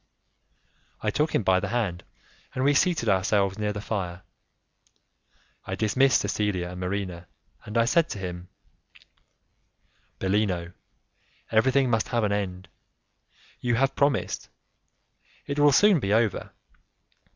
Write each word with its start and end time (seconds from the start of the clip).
I 1.01 1.11
took 1.11 1.35
him 1.35 1.43
by 1.43 1.59
the 1.59 1.67
hand, 1.67 2.03
and 2.55 2.63
we 2.63 2.73
seated 2.73 3.07
ourselves 3.07 3.59
near 3.59 3.71
the 3.71 3.79
fire. 3.81 4.23
I 5.65 5.75
dismissed 5.75 6.21
Cecilia 6.21 6.69
and 6.71 6.79
Marina, 6.79 7.27
and 7.65 7.77
I 7.77 7.85
said 7.85 8.09
to 8.09 8.17
him, 8.17 8.49
"Bellino, 10.17 10.73
everything 11.51 11.91
must 11.91 12.07
have 12.07 12.23
an 12.23 12.31
end; 12.31 12.67
you 13.59 13.75
have 13.75 13.95
promised: 13.95 14.49
it 15.45 15.59
will 15.59 15.71
soon 15.71 15.99
be 15.99 16.11
over. 16.11 16.51